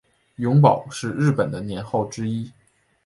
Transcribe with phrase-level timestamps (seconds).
[0.37, 2.51] 永保是日本的年号之一。